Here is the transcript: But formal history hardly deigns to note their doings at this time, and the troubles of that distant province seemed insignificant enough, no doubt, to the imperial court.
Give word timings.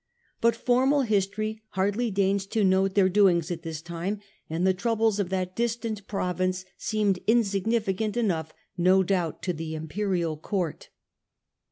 But 0.41 0.55
formal 0.55 1.01
history 1.03 1.61
hardly 1.73 2.09
deigns 2.09 2.47
to 2.47 2.63
note 2.63 2.95
their 2.95 3.07
doings 3.07 3.51
at 3.51 3.61
this 3.61 3.83
time, 3.83 4.19
and 4.49 4.65
the 4.65 4.73
troubles 4.73 5.19
of 5.19 5.29
that 5.29 5.55
distant 5.55 6.07
province 6.07 6.65
seemed 6.75 7.19
insignificant 7.27 8.17
enough, 8.17 8.51
no 8.75 9.03
doubt, 9.03 9.43
to 9.43 9.53
the 9.53 9.75
imperial 9.75 10.37
court. 10.37 10.89